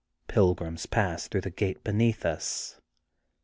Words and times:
Pilgrims 0.27 0.87
pass 0.87 1.27
through 1.27 1.41
the 1.41 1.51
gate 1.51 1.83
beneath 1.83 2.25
us. 2.25 2.81